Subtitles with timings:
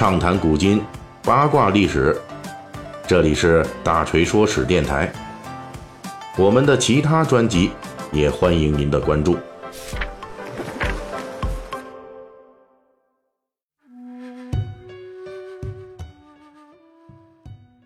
[0.00, 0.80] 畅谈古今，
[1.22, 2.16] 八卦历史。
[3.06, 5.12] 这里是大锤说史电台。
[6.38, 7.70] 我们的其他专辑
[8.10, 9.36] 也欢迎您的关注。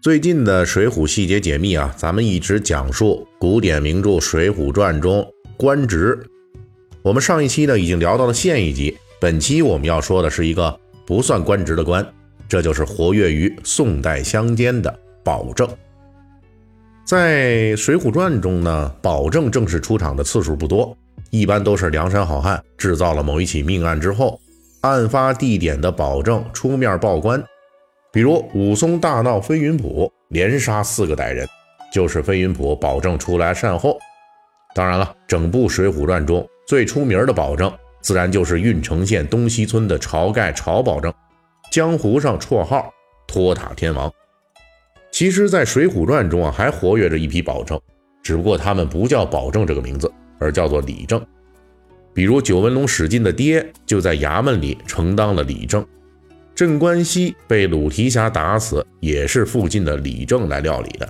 [0.01, 5.27] 最近的《水浒细节解密》啊，咱们一直讲述古典名著《水浒传》中
[5.57, 6.17] 官职。
[7.03, 12.07] 我们上一期呢已经聊到了县一级，本期我们要说的是一个不算官职的官，
[12.49, 15.68] 这就是活跃于宋代乡间的保正。
[17.04, 17.43] 在
[17.76, 20.96] 《水浒传》中呢，保正正式出场的次数不多，
[21.31, 24.40] 一般都是梁山好汉制造了某一起命案之后，
[24.81, 27.43] 案发地点的保正出面报官。
[28.12, 31.46] 比如武松大闹飞云浦，连杀四个歹人，
[31.93, 33.98] 就是飞云浦保正出来善后。
[34.75, 36.47] 当然了，整部《水浒传》中。
[36.67, 37.70] 最出名的保证，
[38.05, 41.11] 自然就是郓城县东西村的晁盖晁保正，
[41.72, 42.92] 江湖上绰号
[43.27, 44.12] 托塔天王。
[45.11, 47.81] 其实，在《水浒传》中啊，还活跃着一批保证，
[48.23, 51.25] 只不过他们不叫保正这个名字，而叫做李正。
[52.12, 55.83] 比如九纹龙史进的爹就在衙门里承当了李正，
[56.55, 61.09] 镇关西被鲁提辖打死，也是附近的李正来料理的。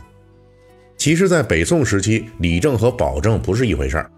[0.96, 4.08] 其实，在北宋时期，李正和保正不是一回事儿。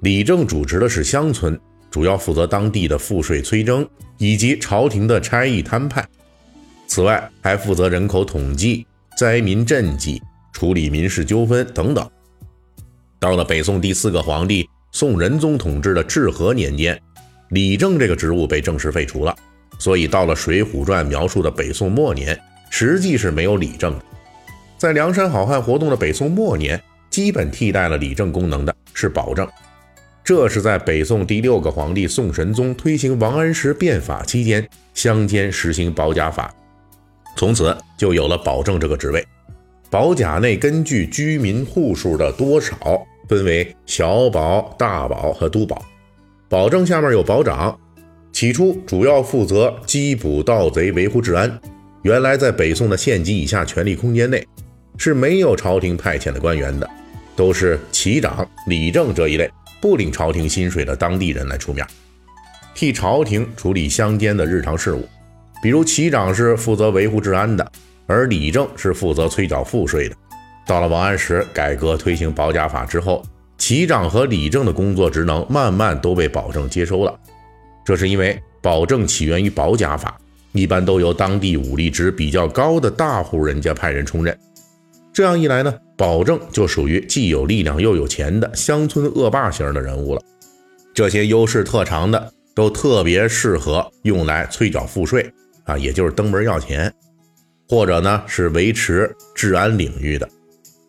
[0.00, 1.58] 李正主持的是乡村，
[1.90, 3.86] 主要负责当地的赋税催征
[4.18, 6.06] 以及朝廷的差役摊派。
[6.86, 10.20] 此外，还负责人口统计、灾民赈济、
[10.52, 12.08] 处理民事纠纷等等。
[13.18, 17.00] 到了北宋第四个皇帝宋仁宗统治的至和年间，
[17.50, 19.36] 李政这个职务被正式废除了。
[19.78, 22.38] 所以，到了《水浒传》描述的北宋末年，
[22.70, 24.04] 实际是没有李政的。
[24.76, 29.48] 在梁山好汉活动的北宋末年，基本替代了李政功能的是保正。
[30.30, 34.64] 这是在北宋第六个皇帝宋神宗推行王安石变法期间，
[34.94, 36.54] 乡间实行保甲法，
[37.36, 39.26] 从此就有了保正这个职位。
[39.90, 45.84] 保甲内根据居民户数的多少，分为小保、大保和都保。
[46.48, 47.76] 保正下面有保长，
[48.30, 51.60] 起初主要负责缉捕盗贼、维护治安。
[52.02, 54.46] 原来在北宋的县级以下权力空间内，
[54.96, 56.88] 是没有朝廷派遣的官员的，
[57.34, 59.50] 都是旗长、理正这一类。
[59.80, 61.86] 不领朝廷薪水的当地人来出面，
[62.74, 65.08] 替朝廷处理乡间的日常事务。
[65.62, 67.72] 比如旗长是负责维护治安的，
[68.06, 70.16] 而李政是负责催缴赋税的。
[70.66, 73.22] 到了王安石改革推行保甲法之后，
[73.58, 77.18] 旗长和李政的工作职能慢慢都被保正接收了。
[77.84, 80.18] 这是因为保正起源于保甲法，
[80.52, 84.38] 一般都由当地武力值比较高的大户人家派人充任。
[85.12, 85.74] 这样一来呢？
[85.96, 90.22] 保证就属于既有力量又有钱的乡村恶霸型的人物了。
[90.94, 95.30] 这些优势特长的都特别适合用来催缴赋税
[95.64, 96.92] 啊，也就是登门要钱，
[97.68, 100.28] 或者呢是维持治安领域的。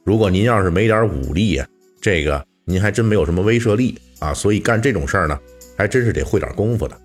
[0.06, 1.68] 如果您要是没点武力呀，
[2.00, 4.34] 这个您还真没有什么威慑力啊。
[4.34, 5.38] 所以干这种事儿呢，
[5.78, 6.98] 还真是得会点功夫的。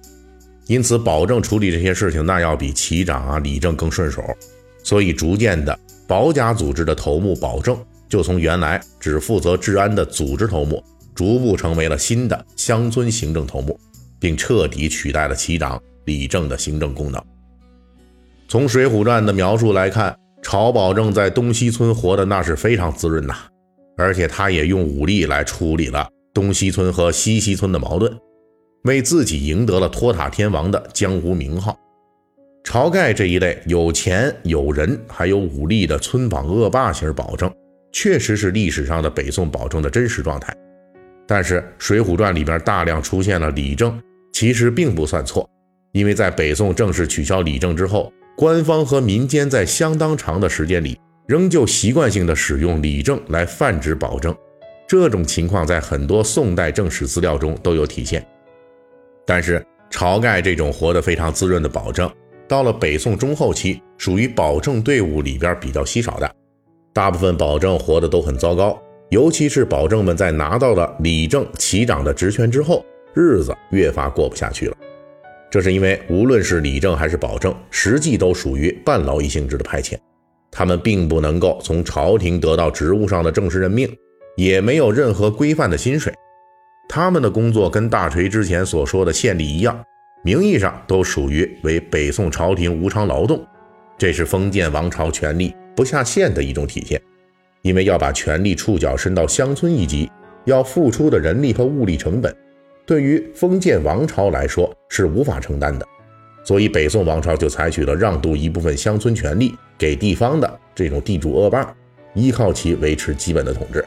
[0.66, 4.22] 因此，保证处理这些事情，那要比旗长啊、理政更顺手。
[4.86, 5.76] 所以，逐渐的，
[6.06, 7.76] 保甲组织的头目保证。
[8.08, 10.80] 就从原来只负责治安的组织头目，
[11.12, 13.76] 逐步成为了新的乡村行政头目，
[14.20, 17.20] 并彻底取代了旗长李正的行政功能。
[18.46, 23.34] 从《水浒传》的描述来看，晁保正在东西村活的那是非常滋润呐，
[23.96, 28.16] 而且他也用武力来处理了东西村和西西村的矛盾，
[28.84, 31.76] 为自己赢得了托塔天王的江湖名号。
[32.66, 37.50] 晁盖这一类有钱有人还有武力的村坊恶霸型保证。
[37.92, 40.54] 确实是历史上的北宋保正的真实状态，
[41.26, 43.98] 但是《水浒传》里边大量出现了李正，
[44.32, 45.48] 其实并不算错，
[45.92, 54.36] 因为在北宋正式取消李正之后，官方和民间在相当长的时间里仍旧习惯性的使用李正来泛指保正，
[54.86, 58.26] 这种情况在很多宋代正史资料中都有体现。
[59.24, 62.12] 但是晁盖这种活得非常滋润的保正，
[62.48, 66.30] 到了北宋中后期，属于保正队伍里边比较稀少的。
[66.92, 72.84] 大部分保正活得都很糟糕，尤其是保正们在拿到了李正旗长的职权之后，
[73.14, 74.76] 日子越发过不下去了。
[75.50, 79.96] 这是因为无论是李正还是保正，实际都属于半劳役性质的派遣，
[80.50, 83.88] 他们并不能够从朝廷得到职务上的正式任命，
[84.36, 86.12] 也没有任何规范的薪水。
[86.88, 89.82] 他们的工作跟大锤之前所说的县吏一样，
[90.26, 93.46] 名义上都属于为北宋朝廷无偿劳动，
[93.96, 95.54] 这是封建王朝权力。
[95.76, 97.00] 不下限的一种体现，
[97.62, 100.10] 因为要把权力触角伸到乡村一级，
[100.44, 102.34] 要付出的人力和物力成本，
[102.84, 105.86] 对于封建王朝来说是无法承担的，
[106.42, 111.72] 所以北宋王朝就采取了让渡一部分乡村权力给地方的这种地主恶霸，
[112.14, 113.84] 依靠其维持基本的统治。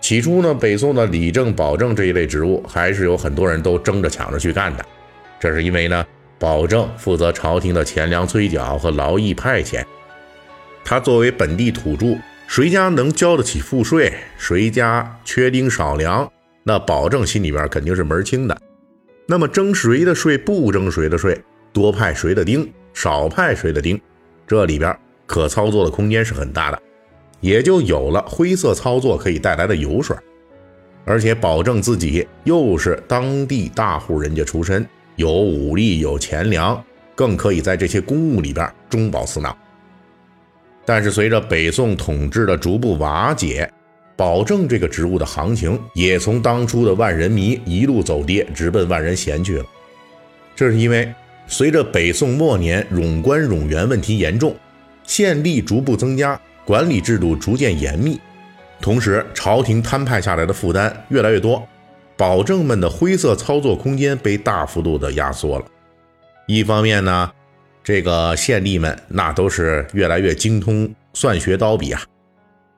[0.00, 4.84] 起初呢，北宋的理政、保政这一类职务，还是有很多人都争着抢着去干的。
[5.44, 6.06] 这是因为呢，
[6.38, 9.84] 保证负责朝廷的钱粮催缴和劳役派遣，
[10.82, 16.26] 他作为本地土著，谁家能交得起赋税，谁家缺丁少粮，
[16.62, 18.58] 那保证心里边肯定是门清的。
[19.26, 21.38] 那么征谁的税，不征谁的税，
[21.74, 24.00] 多派谁的丁，少派谁的丁，
[24.46, 26.80] 这里边可操作的空间是很大的。
[27.42, 30.16] 也就有了灰色操作可以带来的油水，
[31.04, 36.82] 而且保证自己又是当地大户人家出身，有武力有钱粮，
[37.14, 39.56] 更可以在这些公务里边中饱私囊。
[40.84, 43.70] 但是随着北宋统治的逐步瓦解，
[44.16, 49.64] 保证这个职务的行情也从当初的万人迷一路走跌，直奔万人嫌去了。
[50.54, 51.12] 这是因为
[51.46, 54.54] 随着北宋末年冗官冗员问题严重，
[55.04, 56.40] 县吏逐步增加。
[56.66, 58.18] 管理制度逐渐严密，
[58.80, 61.62] 同时朝廷摊派下来的负担越来越多，
[62.16, 65.64] 保证们的灰色操作空间被大幅度的压缩了。
[66.46, 67.30] 一方面呢，
[67.82, 72.02] 这个县吏们那都是越来越精通算学刀笔啊，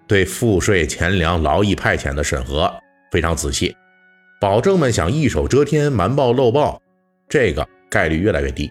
[0.07, 2.73] 对赋税、钱粮、劳役派遣的审核
[3.11, 3.77] 非常仔细，
[4.41, 6.81] 保证们想一手遮天、瞒报漏报，
[7.29, 8.71] 这个概率越来越低。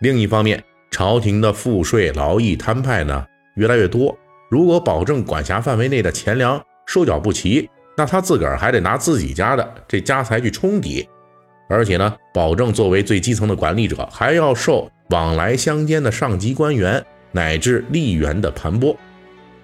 [0.00, 4.16] 另一方面，朝廷的赋税、劳役摊派呢越来越多。
[4.50, 11.06] 如果保证管辖范围内的钱粮收缴不齐，那他自个儿还得拿自己家的这家财去冲抵，
[11.68, 18.96] 而且呢，保证作为最基层的管理者，还要受往来乡间的上级官员乃至吏员的盘剥。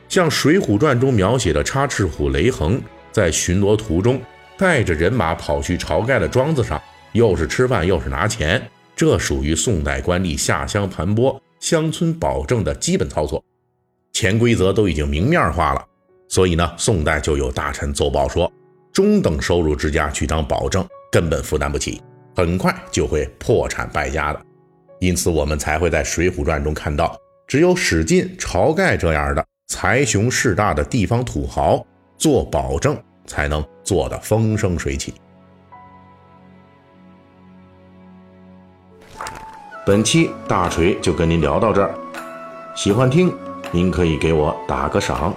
[0.09, 2.81] 像《水浒传》中描写的插翅虎雷横，
[3.13, 4.21] 在巡逻途中
[4.57, 6.81] 带着人马跑去晁盖的庄子上，
[7.13, 8.63] 又是吃饭又是拿钱，
[8.97, 13.43] 这属于宋代官吏下乡盘剥、乡村保证的基本操作。
[14.13, 15.85] 潜规则都已经明面化了，
[16.29, 18.53] 所以呢，宋代就有大臣奏报说，
[18.93, 22.03] 中等收入之家去当保证根本负担不起，
[22.37, 24.41] 很快就会破产败家的。
[25.01, 27.17] 因此，我们才会在《水浒传》中看到，
[27.47, 31.83] 只有史进、晁盖这样的财雄势大的地方土豪
[32.19, 32.97] 做保证，
[33.27, 35.15] 才能做得风生水起。
[39.87, 41.95] 本期大锤就跟您聊到这儿，
[42.77, 43.33] 喜欢听。
[43.71, 45.35] 您可以给我打个赏。